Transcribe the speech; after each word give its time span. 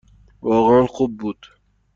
واقعاً 0.41 0.85
خوب 0.87 1.17
بود. 1.17 1.45